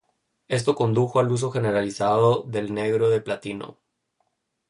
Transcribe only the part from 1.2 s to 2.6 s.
uso generalizado